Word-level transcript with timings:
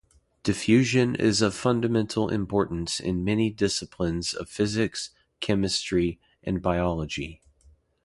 Diffusion 0.41 1.13
is 1.15 1.43
of 1.43 1.53
fundamental 1.53 2.27
importance 2.27 2.99
in 2.99 3.23
many 3.23 3.51
disciplines 3.51 4.33
of 4.33 4.49
physics, 4.49 5.11
chemistry, 5.41 6.19
and 6.43 6.59
biology. 6.59 7.39